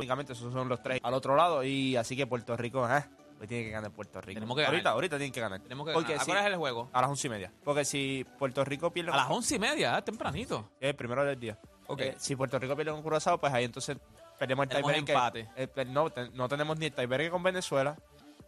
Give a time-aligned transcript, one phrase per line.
[0.00, 1.62] únicamente esos son los tres al otro lado.
[1.64, 3.04] Y así que Puerto Rico, eh,
[3.40, 4.34] hoy tiene que ganar Puerto Rico.
[4.34, 4.94] Tenemos que ahorita, ganar.
[4.94, 5.60] ahorita tienen que ganar.
[5.60, 6.22] Tenemos que Porque ganar.
[6.22, 6.90] ¿A si- hora es el juego?
[6.92, 7.52] A las once y media.
[7.64, 10.02] Porque si Puerto Rico pierde A las once y media, ¿eh?
[10.02, 10.70] tempranito.
[10.80, 11.58] es el primero del día.
[11.86, 12.00] Ok.
[12.00, 13.96] Eh, si Puerto Rico pierde con Curazao, pues ahí entonces
[14.38, 15.08] perdemos el tiebreak.
[15.08, 15.48] empate.
[15.56, 17.96] Eh, pe- no, te- no tenemos ni el tiebreak con Venezuela,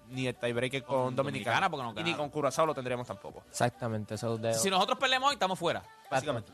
[0.09, 1.57] ni el tiebreak con, Con Dominicana.
[1.57, 3.43] Dominicana, porque no y ni con Curazao lo tendríamos tampoco.
[3.48, 4.61] Exactamente, esos dedos.
[4.62, 5.82] Si nosotros perdemos hoy, estamos fuera.
[6.11, 6.53] Básicamente.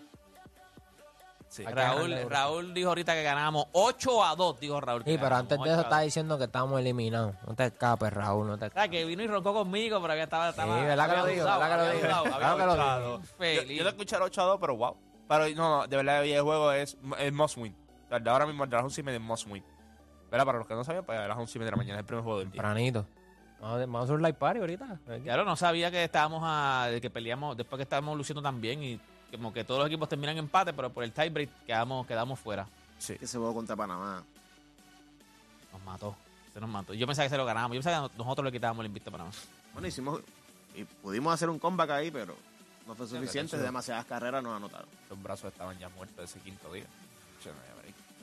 [1.49, 1.65] Sí.
[1.65, 2.15] Raúl.
[2.29, 5.03] Raúl dijo ahorita que ganamos 8 a 2, dijo Raúl.
[5.05, 6.05] Sí, pero antes de 8 eso estaba 2.
[6.05, 7.35] diciendo que estábamos eliminados.
[7.47, 8.83] No te escapes, Raúl, no te O escapes.
[8.83, 10.51] sea, que vino y roncó conmigo, pero ya estaba.
[10.51, 11.49] estaba Sí, ¿verdad que lo había dijo?
[11.49, 13.19] abusado, ¿Verdad que lo había había ¿Verdad que lo abusado.
[13.21, 13.79] Yo, Feliz.
[13.79, 14.97] yo te escuché el 8 a 2, pero wow.
[15.29, 17.75] Pero no, no, de verdad el juego es, es must win.
[18.05, 19.65] O sea, el de ahora mismo el de las 11 y media es must win.
[20.31, 20.45] ¿Verdad?
[20.47, 22.01] Para los que no sabían, pues a las 11 y media de la mañana es
[22.01, 22.61] el primer juego del día.
[22.63, 23.07] Tempranito.
[23.61, 25.01] Vamos a, vamos a hacer un live party ahorita.
[25.25, 26.89] Claro, no sabía que estábamos a.
[27.01, 30.37] que peleamos, después que estábamos luciendo tan bien y como que todos los equipos terminan
[30.37, 32.67] en empate, pero por el tiebreak quedamos, quedamos fuera.
[32.99, 33.17] Sí.
[33.17, 34.23] Que se jugó contra Panamá.
[35.73, 36.17] Nos mató.
[36.53, 36.95] Se nos mató.
[36.95, 37.77] Yo pensaba que se lo ganábamos.
[37.77, 39.51] Yo pensaba que nosotros le quitábamos el invicto para nosotros.
[39.73, 40.21] Bueno, hicimos.
[40.75, 42.35] Y pudimos hacer un comeback ahí, pero
[42.87, 43.59] no fue pero suficiente.
[43.59, 44.89] Demasiadas carreras nos anotaron.
[45.11, 46.87] Los brazos estaban ya muertos ese quinto día.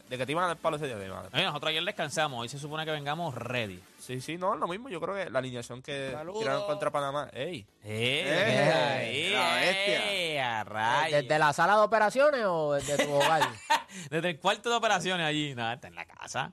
[0.09, 1.29] De que te iban a dar palo ese día, dar.
[1.33, 2.39] Oye, nosotros ayer descansamos.
[2.39, 3.81] Hoy se supone que vengamos ready.
[3.97, 4.87] Sí, sí, no, lo mismo.
[4.87, 6.41] Yo creo que la alineación que Saludos.
[6.41, 7.29] tiraron contra Panamá.
[7.33, 7.65] ¡Ey!
[7.83, 9.31] ¡Eh!
[9.33, 10.13] la bestia.
[10.13, 10.39] ¡Eh!
[10.41, 11.21] a rayos!
[11.23, 13.41] ¿Desde la sala de operaciones o desde tu hogar?
[14.11, 15.55] Desde el cuarto de operaciones allí.
[15.55, 16.51] Nada, está en la casa.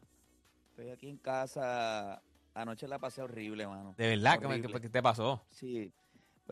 [0.71, 2.23] Estoy aquí en casa.
[2.55, 3.95] Anoche la pasé horrible, mano.
[3.99, 4.73] De verdad, ¿qué, Horrible.
[4.75, 5.43] qué- qué te pasó?
[5.51, 5.93] Sí.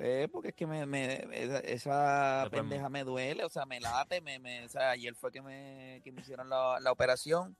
[0.01, 3.79] Pues porque es que me, me- esa, esa Después pendeja me duele, o sea, me
[3.81, 7.55] late, me, me, o sea, ayer fue que me, que me hicieron la, la operación.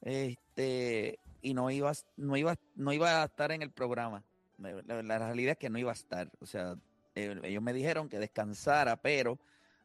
[0.00, 4.22] Este, y no iba, no iba, no iba a estar en el programa.
[4.58, 6.30] La, la realidad es que no iba a estar.
[6.40, 6.76] O sea,
[7.16, 9.36] eh, ellos me dijeron que descansara, pero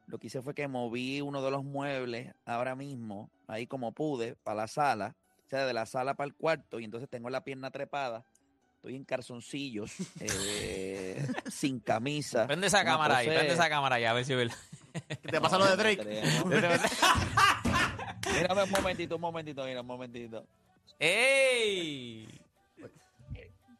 [0.05, 4.35] lo que hice fue que moví uno de los muebles ahora mismo, ahí como pude,
[4.43, 5.15] para la sala,
[5.47, 8.23] o sea, de la sala para el cuarto, y entonces tengo la pierna trepada.
[8.83, 12.45] Estoy en calzoncillos, eh, sin camisa.
[12.45, 14.57] Prende esa cámara ahí, prende esa cámara ahí, a ver si es verdad.
[15.21, 16.03] ¿Te pasa lo de Drake?
[18.33, 20.45] Mírame un momentito, un momentito, mira, un momentito.
[20.99, 22.27] ¡Ey!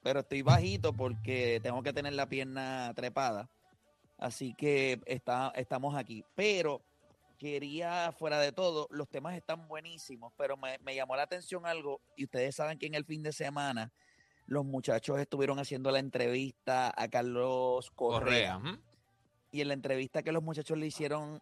[0.02, 3.50] Pero estoy bajito porque tengo que tener la pierna trepada.
[4.18, 6.24] Así que está, estamos aquí.
[6.34, 6.82] Pero
[7.38, 12.00] quería, fuera de todo, los temas están buenísimos, pero me, me llamó la atención algo,
[12.16, 13.92] y ustedes saben que en el fin de semana
[14.46, 18.56] los muchachos estuvieron haciendo la entrevista a Carlos Correa.
[18.56, 18.80] Correa.
[19.52, 21.42] y en la entrevista que los muchachos le hicieron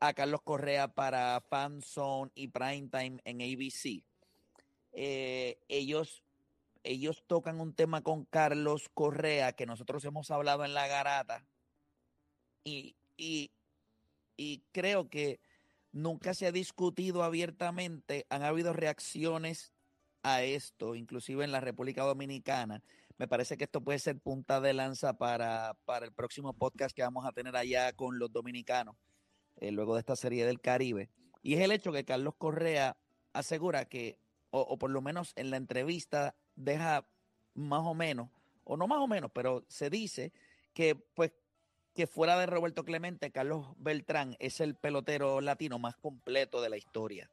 [0.00, 4.04] a Carlos Correa para Fanzone y Primetime en ABC,
[4.92, 6.22] eh, ellos,
[6.84, 11.44] ellos tocan un tema con Carlos Correa que nosotros hemos hablado en la garata
[12.64, 13.50] y, y,
[14.36, 15.40] y creo que
[15.92, 19.72] nunca se ha discutido abiertamente, han habido reacciones
[20.22, 22.82] a esto, inclusive en la República Dominicana.
[23.16, 27.02] Me parece que esto puede ser punta de lanza para, para el próximo podcast que
[27.02, 28.96] vamos a tener allá con los dominicanos,
[29.56, 31.10] eh, luego de esta serie del Caribe.
[31.42, 32.96] Y es el hecho que Carlos Correa
[33.32, 34.18] asegura que,
[34.50, 37.08] o, por lo menos en la entrevista, deja
[37.54, 38.30] más o menos,
[38.64, 40.32] o no más o menos, pero se dice
[40.72, 41.32] que pues
[41.94, 46.76] que fuera de Roberto Clemente, Carlos Beltrán es el pelotero latino más completo de la
[46.76, 47.28] historia.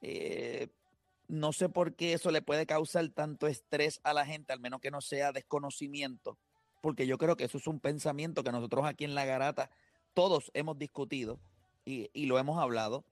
[0.00, 0.68] Eh,
[1.28, 4.80] no sé por qué eso le puede causar tanto estrés a la gente, al menos
[4.80, 6.38] que no sea desconocimiento,
[6.80, 9.70] porque yo creo que eso es un pensamiento que nosotros aquí en La Garata
[10.14, 11.38] todos hemos discutido
[11.84, 13.04] y, y lo hemos hablado.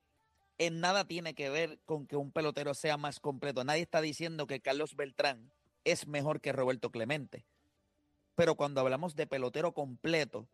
[0.59, 3.65] En nada tiene que ver con que un pelotero sea más completo.
[3.65, 5.51] Nadie está diciendo que Carlos Beltrán
[5.83, 7.45] es mejor que Roberto Clemente.
[8.37, 10.49] Pero cuando hablamos de pelotero completo,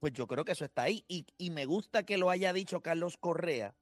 [0.00, 1.04] pues yo creo que eso está ahí.
[1.08, 3.74] Y, y me gusta que lo haya dicho Carlos Correa,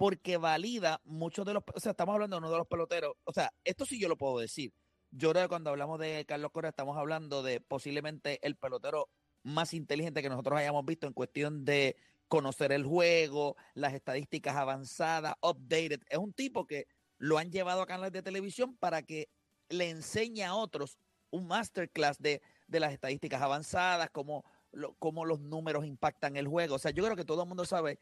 [0.00, 3.34] porque valida muchos de los, o sea, estamos hablando de uno de los peloteros, o
[3.34, 4.72] sea, esto sí yo lo puedo decir.
[5.10, 9.10] Yo creo que cuando hablamos de Carlos Correa estamos hablando de posiblemente el pelotero
[9.42, 11.96] más inteligente que nosotros hayamos visto en cuestión de
[12.28, 16.00] conocer el juego, las estadísticas avanzadas, updated.
[16.08, 16.86] Es un tipo que
[17.18, 19.28] lo han llevado a canales de televisión para que
[19.68, 20.96] le enseñe a otros
[21.28, 26.76] un masterclass de, de las estadísticas avanzadas, cómo, lo- cómo los números impactan el juego.
[26.76, 27.98] O sea, yo creo que todo el mundo sabe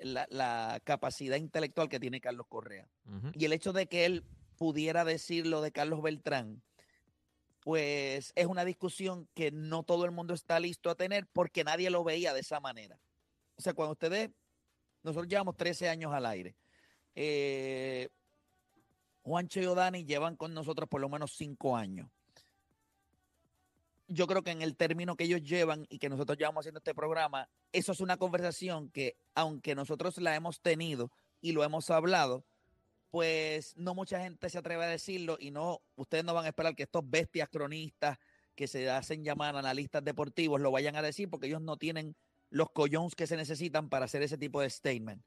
[0.00, 2.88] la, la capacidad intelectual que tiene Carlos Correa.
[3.34, 4.24] Y el hecho de que él
[4.56, 6.62] pudiera decir lo de Carlos Beltrán,
[7.60, 11.90] pues es una discusión que no todo el mundo está listo a tener porque nadie
[11.90, 12.98] lo veía de esa manera.
[13.56, 14.30] O sea, cuando ustedes,
[15.02, 16.56] nosotros llevamos 13 años al aire.
[17.14, 18.08] Eh,
[19.22, 22.10] Juancho y Odani llevan con nosotros por lo menos 5 años.
[24.12, 26.94] Yo creo que en el término que ellos llevan y que nosotros llevamos haciendo este
[26.94, 32.44] programa, eso es una conversación que, aunque nosotros la hemos tenido y lo hemos hablado,
[33.10, 36.74] pues no mucha gente se atreve a decirlo y no, ustedes no van a esperar
[36.74, 38.18] que estos bestias cronistas
[38.56, 42.16] que se hacen llamar analistas deportivos lo vayan a decir porque ellos no tienen
[42.50, 45.22] los collones que se necesitan para hacer ese tipo de statement.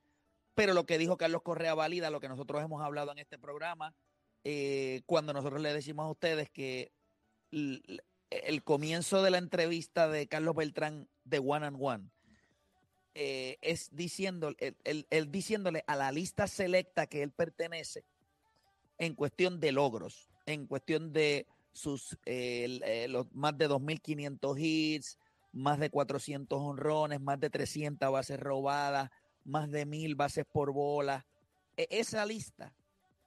[0.56, 3.96] Pero lo que dijo Carlos Correa valida lo que nosotros hemos hablado en este programa
[4.44, 6.92] eh, cuando nosotros le decimos a ustedes que
[8.46, 12.10] el comienzo de la entrevista de Carlos Beltrán de One and One
[13.16, 18.04] eh, es diciendo, él, diciéndole a la lista selecta que él pertenece
[18.98, 25.18] en cuestión de logros, en cuestión de sus eh, los más de 2.500 hits,
[25.52, 29.12] más de 400 honrones, más de 300 bases robadas,
[29.44, 31.26] más de 1.000 bases por bola.
[31.78, 32.74] E- esa lista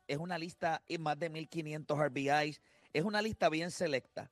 [0.09, 2.61] es una lista y más de 1.500 RBIs,
[2.93, 4.31] es una lista bien selecta.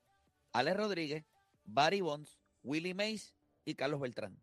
[0.54, 1.24] Alex Rodríguez,
[1.64, 3.34] Barry Bonds, Willie Mays
[3.64, 4.40] y Carlos Beltrán.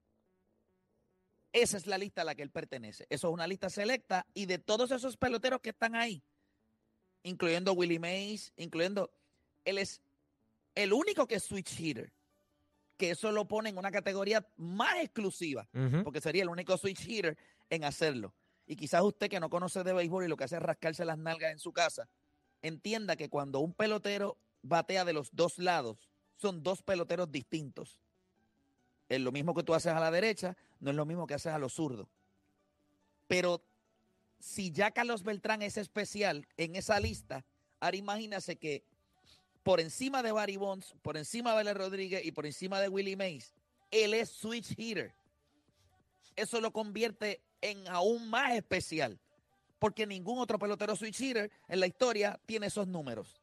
[1.54, 3.08] Esa es la lista a la que él pertenece.
[3.10, 6.22] Eso es una lista selecta y de todos esos peloteros que están ahí,
[7.24, 9.10] incluyendo Willie Mays, incluyendo,
[9.64, 10.02] él es
[10.76, 12.12] el único que es switch hitter,
[12.98, 15.68] que eso lo pone en una categoría más exclusiva,
[16.04, 17.38] porque sería el único switch hitter
[17.70, 18.34] en hacerlo.
[18.68, 21.18] Y quizás usted que no conoce de béisbol y lo que hace es rascarse las
[21.18, 22.10] nalgas en su casa,
[22.62, 28.00] entienda que cuando un pelotero batea de los dos lados, son dos peloteros distintos.
[29.10, 31.54] Es lo mismo que tú haces a la derecha, no es lo mismo que haces
[31.54, 32.08] a los zurdos.
[33.28, 33.64] Pero
[34.40, 37.46] si ya Carlos Beltrán es especial en esa lista,
[37.80, 38.84] ahora imagínase que
[39.64, 43.16] por encima de Barry Bonds, por encima de Ale Rodríguez y por encima de Willie
[43.16, 43.54] Mays,
[43.92, 45.14] él es switch hitter.
[46.36, 49.20] Eso lo convierte en aún más especial,
[49.78, 53.40] porque ningún otro pelotero switch hitter en la historia tiene esos números.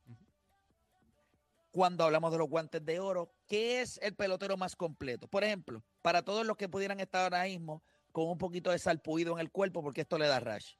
[1.78, 5.28] Cuando hablamos de los guantes de oro, ¿qué es el pelotero más completo?
[5.28, 9.34] Por ejemplo, para todos los que pudieran estar ahora mismo con un poquito de salpuido
[9.34, 10.74] en el cuerpo, porque esto le da rash.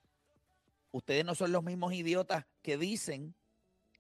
[0.91, 3.37] Ustedes no son los mismos idiotas que dicen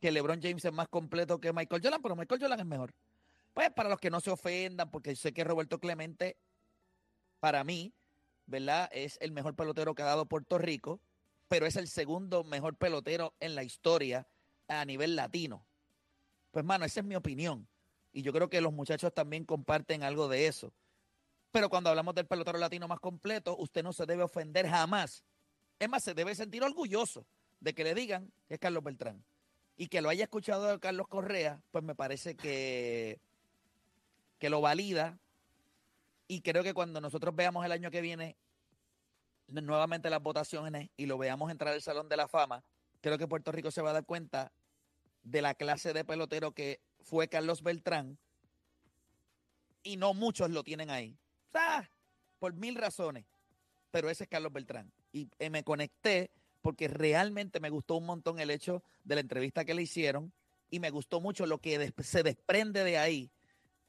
[0.00, 2.92] que LeBron James es más completo que Michael Jordan, pero Michael Jordan es mejor.
[3.54, 6.36] Pues para los que no se ofendan, porque sé que Roberto Clemente,
[7.38, 7.94] para mí,
[8.46, 8.88] ¿verdad?
[8.90, 11.00] Es el mejor pelotero que ha dado Puerto Rico,
[11.46, 14.26] pero es el segundo mejor pelotero en la historia
[14.66, 15.67] a nivel latino.
[16.50, 17.68] Pues, mano, esa es mi opinión.
[18.12, 20.72] Y yo creo que los muchachos también comparten algo de eso.
[21.50, 25.24] Pero cuando hablamos del pelotero latino más completo, usted no se debe ofender jamás.
[25.78, 27.26] Es más, se debe sentir orgulloso
[27.60, 29.24] de que le digan que es Carlos Beltrán.
[29.76, 33.20] Y que lo haya escuchado de Carlos Correa, pues me parece que,
[34.38, 35.18] que lo valida.
[36.26, 38.36] Y creo que cuando nosotros veamos el año que viene
[39.46, 42.64] nuevamente las votaciones y lo veamos entrar al Salón de la Fama,
[43.00, 44.52] creo que Puerto Rico se va a dar cuenta
[45.30, 48.18] de la clase de pelotero que fue Carlos Beltrán
[49.82, 51.18] y no muchos lo tienen ahí.
[51.48, 51.90] O sea,
[52.38, 53.26] por mil razones,
[53.90, 54.92] pero ese es Carlos Beltrán.
[55.12, 56.30] Y eh, me conecté
[56.62, 60.32] porque realmente me gustó un montón el hecho de la entrevista que le hicieron
[60.70, 63.30] y me gustó mucho lo que se desprende de ahí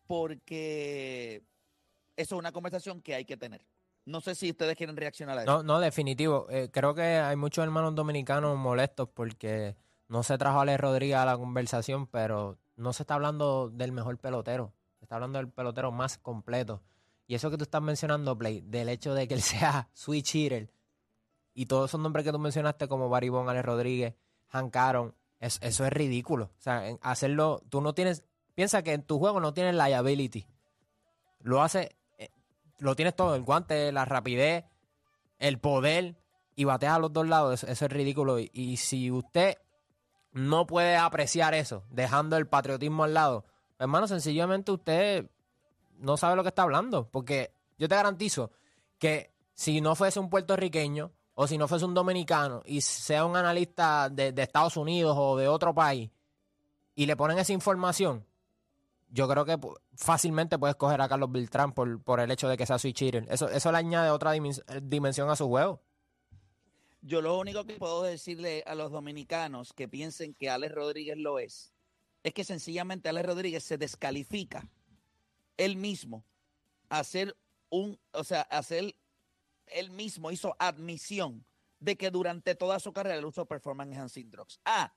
[0.07, 1.43] porque
[2.15, 3.61] eso es una conversación que hay que tener.
[4.05, 5.51] No sé si ustedes quieren reaccionar a eso.
[5.51, 6.47] No, no, definitivo.
[6.49, 9.75] Eh, creo que hay muchos hermanos dominicanos molestos porque
[10.09, 13.91] no se trajo a Ale Rodríguez a la conversación, pero no se está hablando del
[13.93, 14.73] mejor pelotero.
[14.97, 16.81] Se está hablando del pelotero más completo.
[17.27, 20.69] Y eso que tú estás mencionando, Play, del hecho de que él sea switch hitter
[21.53, 24.15] y todos esos nombres que tú mencionaste como Barry Bonds, Ale Rodríguez,
[24.49, 26.45] Hank Aaron, es- eso es ridículo.
[26.45, 28.23] O sea, hacerlo, tú no tienes,
[28.55, 30.47] piensa que en tu juego no tienes liability.
[31.41, 32.29] Lo hace, eh,
[32.79, 34.65] lo tienes todo, el guante, la rapidez,
[35.37, 36.15] el poder
[36.55, 38.39] y batea a los dos lados, eso, eso es ridículo.
[38.39, 39.57] Y, y si usted
[40.31, 43.45] no puede apreciar eso, dejando el patriotismo al lado,
[43.79, 45.29] hermano, sencillamente usted
[45.97, 47.09] no sabe lo que está hablando.
[47.09, 48.51] Porque yo te garantizo
[48.97, 53.35] que si no fuese un puertorriqueño o si no fuese un dominicano y sea un
[53.35, 56.09] analista de, Estados Unidos o de otro país
[56.95, 58.25] y le ponen esa información,
[59.09, 59.57] yo creo que
[59.95, 63.01] fácilmente puedes coger a Carlos Beltrán por, por el hecho de que sea switch.
[63.29, 65.81] Eso, eso le añade otra dimen- dimensión a su juego.
[67.01, 71.39] Yo lo único que puedo decirle a los dominicanos que piensen que Alex Rodríguez lo
[71.39, 71.71] es,
[72.23, 74.69] es que sencillamente Alex Rodríguez se descalifica
[75.57, 76.25] él mismo
[76.89, 77.37] a hacer
[77.69, 78.95] un, o sea, hacer
[79.67, 81.45] él mismo hizo admisión
[81.79, 84.59] de que durante toda su carrera él usó performance enhancing drugs.
[84.65, 84.93] Ah,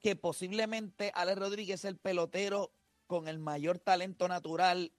[0.00, 2.72] que posiblemente Alex Rodríguez es el pelotero
[3.06, 4.92] con el mayor talento natural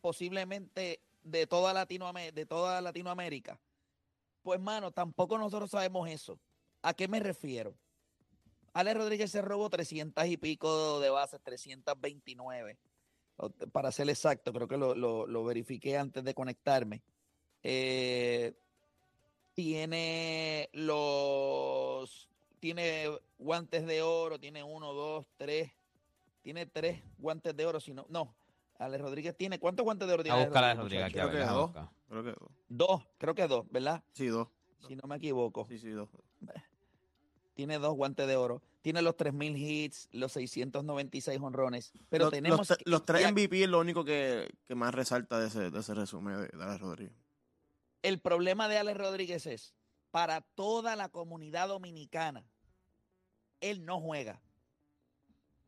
[0.00, 3.58] posiblemente de toda Latinoamérica, de toda Latinoamérica.
[4.42, 6.38] Pues, mano, tampoco nosotros sabemos eso.
[6.82, 7.74] ¿A qué me refiero?
[8.74, 12.78] Alex Rodríguez se robó 300 y pico de bases, 329.
[13.36, 17.02] O- Para ser exacto, creo que lo, lo- lo verifiqué antes de conectarme.
[17.62, 18.54] Eh,
[19.54, 25.70] tiene los tiene guantes de oro, tiene uno, dos, tres,
[26.42, 28.34] tiene tres guantes de oro, si no, no.
[28.78, 30.38] Alex Rodríguez tiene, ¿cuántos guantes de oro A tiene?
[30.38, 31.42] Alex buscar a Rodríguez, Rodríguez aquí, a ver,
[32.12, 32.50] Creo que dos.
[32.68, 33.02] dos.
[33.16, 34.04] Creo que dos, ¿verdad?
[34.12, 34.48] Sí, dos.
[34.86, 35.64] Si no me equivoco.
[35.66, 36.10] Sí, sí, dos.
[37.54, 38.60] Tiene dos guantes de oro.
[38.82, 41.92] Tiene los 3.000 hits, los 696 honrones.
[42.10, 42.68] Pero los, tenemos...
[42.84, 46.36] los, tres MVP es lo único que, que más resalta de ese, de ese resumen
[46.36, 47.14] de, de Alex Rodríguez.
[48.02, 49.74] El problema de Alex Rodríguez es,
[50.10, 52.44] para toda la comunidad dominicana,
[53.62, 54.42] él no juega.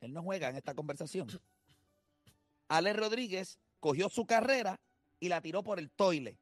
[0.02, 1.28] Él no juega en esta conversación.
[2.68, 4.78] Alex Rodríguez cogió su carrera
[5.20, 6.38] y la tiró por el toile.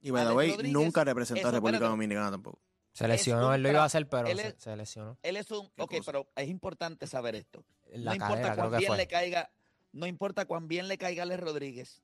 [0.00, 1.90] Y by the way, nunca representó eso, a República espérate.
[1.92, 2.60] Dominicana tampoco.
[2.92, 5.16] Se lesionó, él lo iba a hacer, pero él se, es- se lesionó.
[5.22, 5.70] Él es un...
[5.70, 6.02] ¿Qué Ok, cosa?
[6.12, 7.64] pero es importante saber esto.
[7.92, 8.96] La no importa cadera, cuán bien fue.
[8.96, 9.50] le caiga,
[9.92, 12.02] no importa cuán bien le caiga a Alex Rodríguez,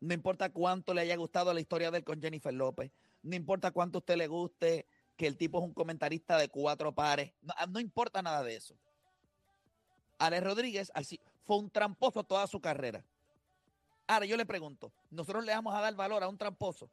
[0.00, 2.92] no importa cuánto le haya gustado la historia de él con Jennifer López,
[3.22, 6.94] no importa cuánto a usted le guste que el tipo es un comentarista de cuatro
[6.94, 8.74] pares, no, no importa nada de eso.
[10.18, 13.04] Alex Rodríguez así, fue un tramposo toda su carrera.
[14.12, 16.90] Ahora yo le pregunto, ¿nosotros le vamos a dar valor a un tramposo?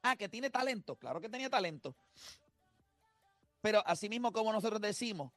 [0.00, 1.94] Ah, que tiene talento, claro que tenía talento.
[3.60, 5.30] Pero así mismo como nosotros decimos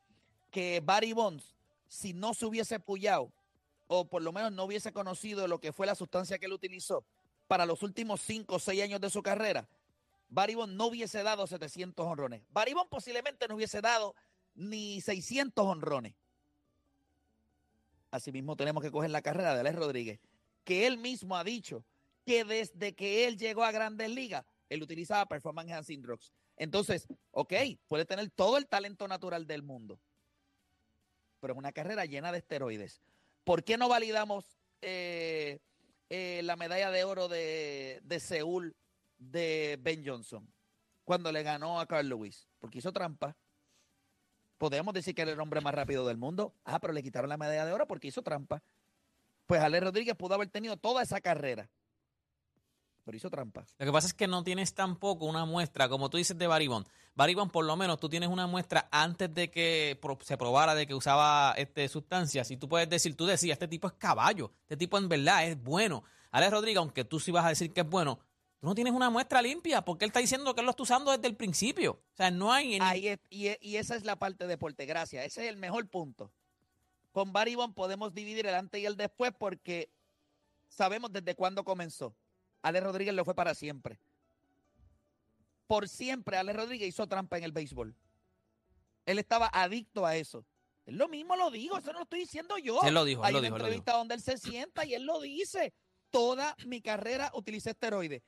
[0.52, 1.54] que Barry Bonds,
[1.90, 3.30] si no se hubiese pullado,
[3.88, 7.04] o por lo menos no hubiese conocido lo que fue la sustancia que él utilizó
[7.50, 9.68] para los últimos 5 o 6 años de su carrera,
[10.30, 12.42] Barry Bonds no hubiese dado 700 honrones.
[12.52, 14.16] Barry Bonds posiblemente no hubiese dado
[14.56, 16.14] ni 600 honrones.
[18.12, 20.22] Asimismo tenemos que coger la carrera de Alex Rodríguez,
[20.64, 21.86] que él mismo ha dicho
[22.26, 26.32] que desde que él llegó a Grandes Ligas, él utilizaba Performance Enhancing Drugs.
[26.58, 27.54] Entonces, ok,
[27.88, 30.00] puede tener todo el talento natural del mundo,
[31.40, 33.02] pero es una carrera llena de esteroides.
[33.44, 34.46] ¿Por qué no validamos
[34.82, 35.60] eh,
[36.10, 38.76] eh, la medalla de oro de, de Seúl
[39.18, 40.48] de Ben Johnson
[41.04, 42.48] cuando le ganó a Carl Lewis?
[42.60, 43.36] Porque hizo trampa.
[44.60, 46.54] Podemos decir que era el hombre más rápido del mundo.
[46.64, 48.62] Ah, pero le quitaron la medalla de oro porque hizo trampa.
[49.52, 51.70] Pues Ale Rodríguez pudo haber tenido toda esa carrera,
[53.04, 53.66] pero hizo trampa.
[53.80, 56.88] Lo que pasa es que no tienes tampoco una muestra, como tú dices de Baribón.
[57.16, 60.94] Baribón, por lo menos, tú tienes una muestra antes de que se probara de que
[60.96, 62.50] usaba este, sustancias.
[62.50, 65.62] Y tú puedes decir, tú decías, este tipo es caballo, este tipo en verdad es
[65.62, 66.06] bueno.
[66.32, 68.20] Alex Rodríguez, aunque tú sí vas a decir que es bueno,
[68.62, 71.12] tú no tienes una muestra limpia, porque él está diciendo que él lo está usando
[71.12, 71.92] desde el principio.
[72.14, 72.76] O sea, no hay...
[72.76, 75.26] en- Ahí es- y, y esa es la parte de Portegracia.
[75.26, 76.32] Ese es el mejor punto.
[77.12, 79.90] Con Barry Bonds podemos dividir el antes y el después porque
[80.70, 82.16] sabemos desde cuándo comenzó.
[82.62, 84.00] Ale Rodríguez lo fue para siempre.
[85.68, 87.96] Por siempre Ale Rodríguez hizo trampa en el béisbol.
[89.06, 90.46] Él estaba adicto a eso.
[90.86, 92.80] Él lo mismo lo digo, eso no lo estoy diciendo yo.
[92.84, 94.86] Él lo dijo, él Hay lo una dijo, él lo entrevista donde él se sienta
[94.86, 95.74] y él lo dice.
[96.10, 98.22] Toda mi carrera utilicé esteroides.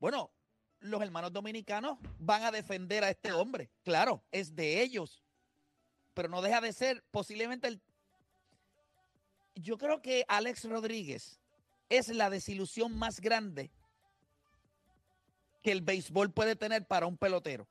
[0.00, 0.32] Bueno,
[0.80, 3.70] los hermanos dominicanos van a defender a este hombre.
[3.82, 5.22] Claro, es de ellos.
[6.14, 7.80] Pero no deja de ser posiblemente el...
[9.60, 11.40] Yo creo que Alex Rodríguez
[11.88, 13.70] es la desilusión más grande
[15.62, 17.66] que el béisbol puede tener para un pelotero.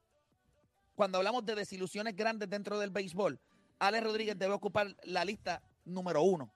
[0.95, 3.39] Cuando hablamos de desilusiones grandes dentro del béisbol,
[3.79, 6.51] Alex Rodríguez debe ocupar la lista número uno.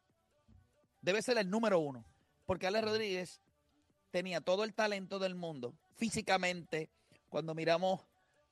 [1.02, 2.04] Debe ser el número uno.
[2.46, 3.42] Porque Alex Rodríguez
[4.10, 6.90] tenía todo el talento del mundo, físicamente.
[7.30, 8.02] Cuando miramos,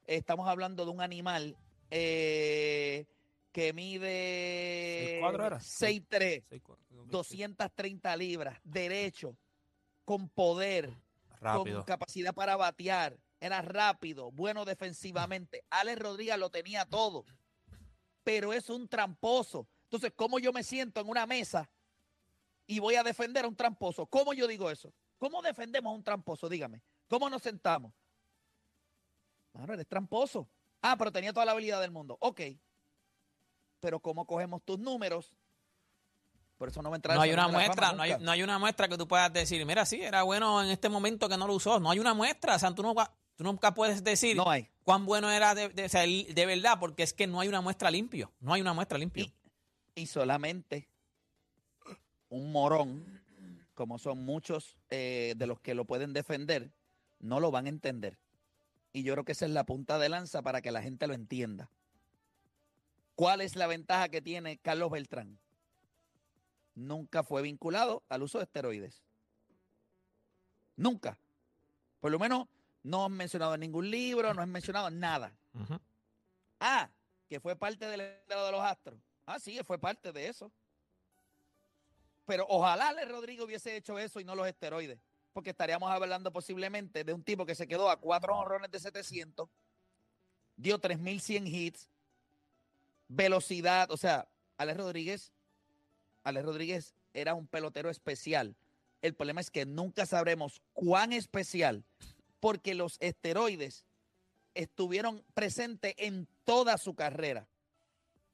[0.08, 1.58] estamos hablando de un animal
[1.92, 3.06] eh,
[3.52, 5.60] que mide 6'4" era.
[5.60, 7.12] 6'3", Seis, cuatro, creo que sí.
[7.12, 9.38] 230 libras, derecho,
[10.06, 10.94] con poder,
[11.40, 11.78] Rápido.
[11.78, 15.64] con capacidad para batear, era rápido, bueno defensivamente.
[15.70, 17.26] Alex Rodríguez lo tenía todo,
[18.24, 19.68] pero es un tramposo.
[19.84, 21.70] Entonces, ¿cómo yo me siento en una mesa
[22.68, 24.06] y voy a defender a un tramposo?
[24.06, 24.94] ¿Cómo yo digo eso?
[25.18, 26.48] ¿Cómo defendemos a un tramposo?
[26.48, 26.82] Dígame.
[27.08, 27.92] ¿Cómo nos sentamos?
[29.52, 30.48] Claro, eres tramposo.
[30.82, 32.18] Ah, pero tenía toda la habilidad del mundo.
[32.22, 32.42] Ok.
[33.80, 35.32] Pero ¿cómo cogemos tus números?
[36.58, 38.60] Por eso no me entra No el hay una muestra, no hay, no hay una
[38.60, 41.54] muestra que tú puedas decir, mira, sí, era bueno en este momento que no lo
[41.54, 41.80] usó.
[41.80, 44.68] No hay una muestra, o sea, tú, no, va- tú nunca puedes decir No hay.
[44.84, 48.34] cuán bueno era de, de- verdad, porque es que no hay una muestra limpio.
[48.42, 49.24] No hay una muestra limpio.
[49.96, 50.90] Y, y solamente
[52.28, 53.22] un morón,
[53.74, 56.72] como son muchos eh, de los que lo pueden defender,
[57.20, 58.18] no lo van a entender.
[58.92, 61.14] Y yo creo que esa es la punta de lanza para que la gente lo
[61.14, 61.70] entienda.
[63.20, 65.38] ¿Cuál es la ventaja que tiene Carlos Beltrán?
[66.74, 69.04] Nunca fue vinculado al uso de esteroides.
[70.78, 71.18] Nunca.
[72.00, 72.48] Por lo menos
[72.82, 75.34] no han mencionado en ningún libro, no han mencionado nada.
[76.62, 76.90] Ah,
[77.28, 78.98] que fue parte del estado de los Astros.
[79.26, 80.50] Ah, sí, fue parte de eso.
[82.26, 84.98] Pero ojalá Ale Rodrigo hubiese hecho eso y no los esteroides.
[85.34, 89.50] Porque estaríamos hablando posiblemente de un tipo que se quedó a cuatro honrones de 700,
[90.56, 91.90] dio 3.100 hits,
[93.10, 95.32] velocidad, o sea, Alex Rodríguez,
[96.24, 98.56] Alex Rodríguez era un pelotero especial.
[99.02, 101.84] El problema es que nunca sabremos cuán especial,
[102.40, 103.86] porque los esteroides
[104.54, 107.48] estuvieron presentes en toda su carrera.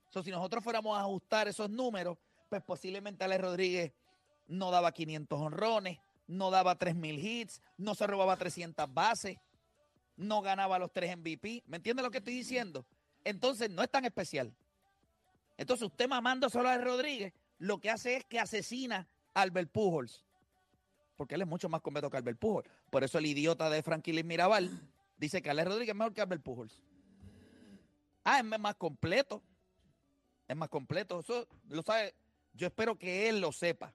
[0.10, 2.18] So, si nosotros fuéramos a ajustar esos números,
[2.50, 3.94] pues posiblemente Alex Rodríguez
[4.48, 9.38] no daba 500 honrones, no daba 3.000 hits, no se robaba 300 bases,
[10.18, 11.64] no ganaba los 3 MVP.
[11.68, 12.86] ¿Me entiende lo que estoy diciendo?
[13.24, 14.54] Entonces no es tan especial.
[15.58, 20.26] Entonces usted mamando solo a Rodríguez, lo que hace es que asesina a Albert Pujols.
[21.16, 22.70] Porque él es mucho más completo que Albert Pujols.
[22.90, 24.70] Por eso el idiota de Franklin Mirabal
[25.18, 26.84] dice que Alex Rodríguez es mejor que Albert Pujols.
[28.24, 29.42] Ah, es más completo.
[30.48, 31.20] Es más completo.
[31.20, 32.14] Eso lo sabe.
[32.54, 33.94] Yo espero que él lo sepa.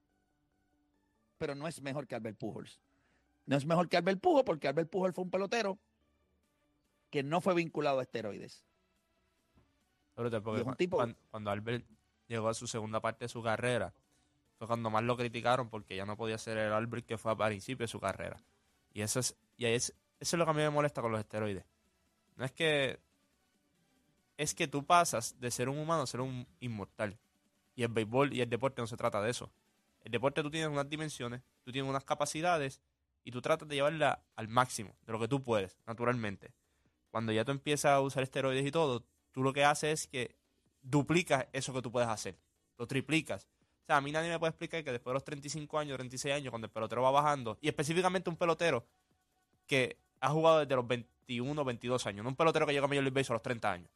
[1.36, 2.80] Pero no es mejor que Albert Pujols.
[3.44, 5.78] No es mejor que Albert Pujols porque Albert Pujols fue un pelotero
[7.10, 8.62] que no fue vinculado a esteroides.
[10.52, 10.98] Porque un tipo-
[11.30, 11.84] cuando Albert
[12.28, 13.92] llegó a su segunda parte de su carrera,
[14.58, 17.36] fue cuando más lo criticaron porque ya no podía ser el Albert que fue a
[17.36, 18.42] principio de su carrera.
[18.92, 21.20] Y eso es, y es, eso es lo que a mí me molesta con los
[21.20, 21.64] esteroides.
[22.36, 22.98] No es que.
[24.36, 27.18] Es que tú pasas de ser un humano a ser un inmortal.
[27.74, 29.50] Y el béisbol y el deporte no se trata de eso.
[30.02, 32.80] El deporte tú tienes unas dimensiones, tú tienes unas capacidades
[33.22, 36.52] y tú tratas de llevarla al máximo de lo que tú puedes, naturalmente.
[37.10, 40.36] Cuando ya tú empiezas a usar esteroides y todo, tú lo que haces es que
[40.82, 42.36] duplicas eso que tú puedes hacer.
[42.78, 43.46] Lo triplicas.
[43.82, 46.34] O sea, a mí nadie me puede explicar que después de los 35 años, 36
[46.34, 48.86] años, cuando el pelotero va bajando, y específicamente un pelotero
[49.66, 53.02] que ha jugado desde los 21, 22 años, no un pelotero que llega a Major
[53.02, 53.90] League Baseball a los 30 años,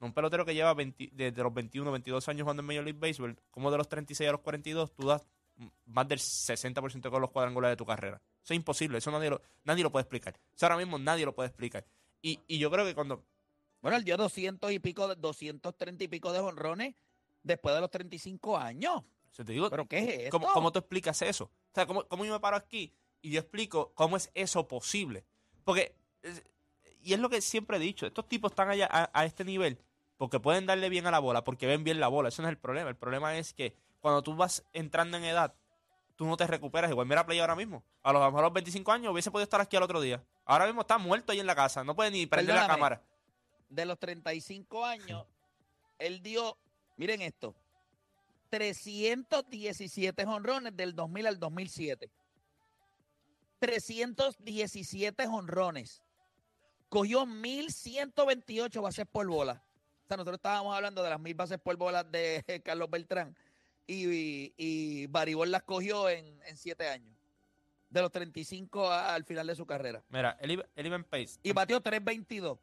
[0.00, 2.98] no un pelotero que lleva 20 desde los 21, 22 años jugando en Major League
[2.98, 5.26] Baseball, como de los 36 a los 42, tú das
[5.86, 8.20] más del 60% con los cuadrangulares de tu carrera.
[8.42, 10.38] Eso es imposible, eso nadie lo, nadie lo puede explicar.
[10.54, 11.84] Eso ahora mismo nadie lo puede explicar.
[12.22, 13.24] Y, y yo creo que cuando
[13.80, 16.94] Bueno, él dio 200 y pico, de- 230 y pico de honrones
[17.42, 19.02] después de los 35 años.
[19.30, 20.30] se te digo, ¿Pero qué es esto?
[20.40, 21.44] ¿Cómo, cómo tú explicas eso?
[21.44, 25.24] O sea, ¿cómo, cómo yo me paro aquí y yo explico cómo es eso posible?
[25.64, 25.94] Porque,
[27.02, 29.78] y es lo que siempre he dicho, estos tipos están allá a, a este nivel
[30.16, 32.30] porque pueden darle bien a la bola, porque ven bien la bola.
[32.30, 32.88] Eso no es el problema.
[32.90, 35.54] El problema es que cuando tú vas entrando en edad,
[36.16, 36.90] tú no te recuperas.
[36.90, 37.84] Igual mira a Play ahora mismo.
[38.02, 40.20] A lo mejor a los 25 años hubiese podido estar aquí al otro día.
[40.44, 41.84] Ahora mismo está muerto ahí en la casa.
[41.84, 43.02] No puede ni prender la cámara.
[43.68, 45.26] De los 35 años,
[45.98, 46.56] él dio,
[46.96, 47.54] miren esto,
[48.50, 52.10] 317 honrones del 2000 al 2007.
[53.58, 56.02] 317 honrones.
[56.88, 59.62] Cogió 1128 bases por bola.
[60.04, 63.36] O sea, nosotros estábamos hablando de las mil bases por bola de Carlos Beltrán.
[63.86, 67.14] Y, y, y Baribol las cogió en, en siete años.
[67.90, 70.02] De los 35 a- al final de su carrera.
[70.10, 71.38] Mira, él iba, él iba en pace.
[71.42, 72.58] Y batió 322.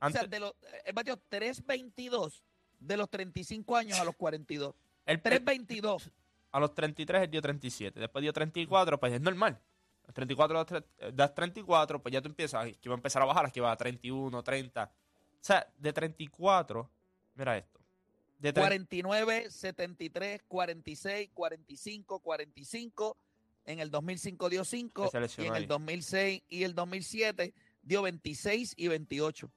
[0.00, 0.52] Antes, O sea, de los,
[0.84, 2.42] él batió 3.22
[2.78, 4.74] de los 35 años a los 42.
[5.06, 6.10] él- 3.22.
[6.52, 8.00] a los 33 él dio 37.
[8.00, 9.60] Después dio 34, pues es normal.
[10.06, 13.22] Los 34 das tre- eh, das 34, pues ya tú empiezas, que va a empezar
[13.22, 14.84] a bajar, aquí va a 31, 30.
[14.84, 16.90] O sea, de 34,
[17.34, 17.78] mira esto.
[18.38, 23.16] De tre- 49, 73, 46, 45, 45.
[23.66, 25.10] En el 2005 dio 5.
[25.10, 29.50] Se Y en el 2006 y el 2007 dio 26 y 28.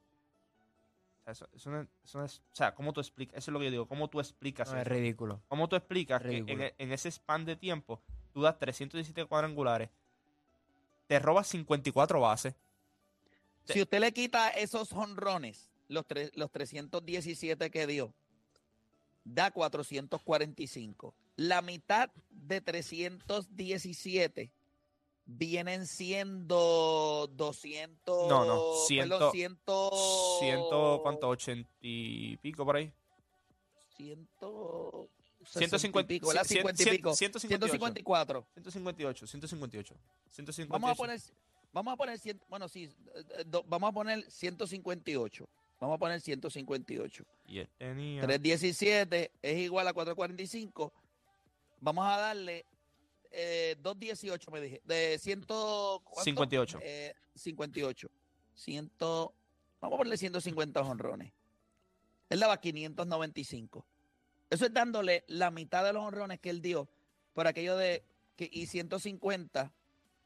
[1.25, 3.37] O sea, eso, eso no, es- eso no es- o sea, ¿cómo tú explicas?
[3.37, 4.89] Eso es lo que yo digo, ¿cómo tú explicas No, es eso?
[4.93, 5.41] ridículo.
[5.47, 8.01] ¿Cómo tú explicas que en, e- en ese span de tiempo
[8.33, 9.89] tú das 317 cuadrangulares,
[11.07, 12.55] te robas 54 bases,
[13.65, 18.13] Si usted le quita esos honrones, los, tre- los 317 que dio,
[19.23, 21.15] da 445.
[21.37, 24.51] La mitad de 317
[25.25, 28.29] vienen siendo 200.
[28.29, 29.57] No, no, ciento- perdón, 100.
[30.39, 31.29] ciento, ¿cuánto?
[31.29, 32.91] 80 y pico por ahí.
[33.97, 34.27] 100.
[35.45, 36.43] 150, pico, ¿verdad?
[36.45, 37.13] cien- 50 y pico.
[37.13, 37.71] 158.
[37.73, 38.47] 154.
[38.53, 39.95] 158, 158.
[40.29, 40.71] 158.
[40.71, 41.19] Vamos a poner,
[41.73, 45.47] vamos a poner, bueno, sí, eh, eh, do- vamos a poner 158.
[45.79, 47.25] Vamos a poner 158.
[47.45, 48.21] Y él tenía.
[48.21, 50.93] 317 es igual a 445.
[51.81, 52.65] Vamos a darle
[53.33, 54.81] eh, 218, me dije.
[54.85, 55.41] De 100.
[55.41, 56.23] ¿cuánto?
[56.23, 56.79] 58.
[56.81, 58.09] Eh, 58.
[58.55, 59.33] 100, vamos
[59.81, 61.33] a ponerle 150 honrones.
[62.29, 63.85] Él daba 595.
[64.49, 66.87] Eso es dándole la mitad de los honrones que él dio
[67.33, 68.03] por aquello de
[68.35, 69.73] que y 150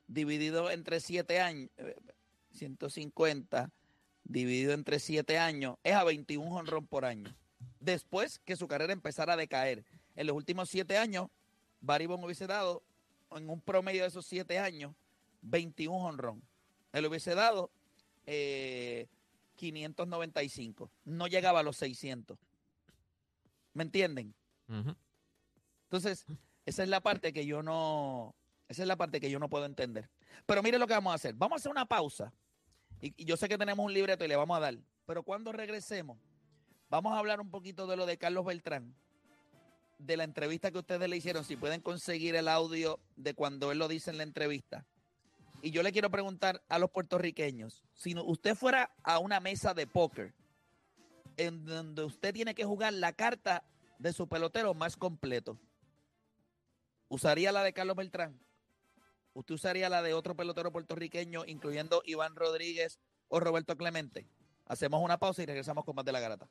[0.08, 1.70] dividido entre 7 años.
[1.78, 1.96] eh,
[2.52, 3.72] 150
[4.24, 7.34] dividido entre 7 años es a 21 honrón por año.
[7.80, 9.86] Después que su carrera empezara a decaer.
[10.16, 11.30] En los últimos 7 años,
[11.80, 12.84] Barry Bonds hubiese dado,
[13.32, 14.94] en un promedio de esos 7 años,
[15.42, 16.42] 21 honrón.
[16.94, 17.72] Él hubiese dado
[18.26, 19.08] eh,
[19.56, 20.92] 595.
[21.06, 22.38] No llegaba a los 600.
[23.74, 24.34] ¿Me entienden?
[25.84, 26.26] Entonces,
[26.66, 28.36] esa es la parte que yo no,
[28.68, 30.10] esa es la parte que yo no puedo entender.
[30.46, 31.34] Pero mire lo que vamos a hacer.
[31.36, 32.34] Vamos a hacer una pausa.
[33.02, 34.78] Y, y yo sé que tenemos un libreto y le vamos a dar.
[35.06, 36.18] Pero cuando regresemos,
[36.90, 38.96] vamos a hablar un poquito de lo de Carlos Beltrán,
[39.98, 41.44] de la entrevista que ustedes le hicieron.
[41.44, 44.86] Si pueden conseguir el audio de cuando él lo dice en la entrevista.
[45.62, 49.74] Y yo le quiero preguntar a los puertorriqueños, si no- usted fuera a una mesa
[49.74, 50.34] de póker,
[51.36, 53.64] en donde usted tiene que jugar la carta
[53.98, 55.58] de su pelotero más completo,
[57.10, 58.40] ¿usaría la de Carlos Beltrán?
[59.34, 64.28] ¿Usted usaría la de otro pelotero puertorriqueño, incluyendo Iván Rodríguez o Roberto Clemente?
[64.66, 66.48] Hacemos una pausa y regresamos con más de la garata.